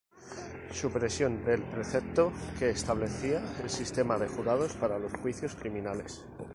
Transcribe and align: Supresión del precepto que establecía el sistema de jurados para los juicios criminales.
Supresión 0.73 1.45
del 1.45 1.61
precepto 1.61 2.33
que 2.57 2.71
establecía 2.71 3.39
el 3.61 3.69
sistema 3.69 4.17
de 4.17 4.27
jurados 4.27 4.73
para 4.73 4.97
los 4.97 5.13
juicios 5.13 5.53
criminales. 5.55 6.25